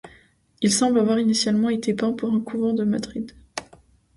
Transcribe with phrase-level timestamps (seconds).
[0.61, 3.33] Il semble avoir initialement été peint pour un couvent de Madrid.